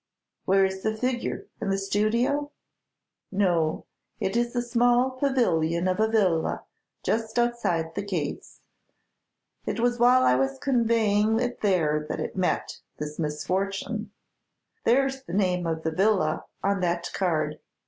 [0.45, 2.49] "Where is the figure, in the studio?"
[3.31, 3.85] "No;
[4.19, 6.63] it is in a small pavilion of a villa
[7.03, 8.61] just outside the gates.
[9.67, 14.09] It was while I was conveying it there it met this misfortune.
[14.85, 17.59] There's the name of the villa on that card.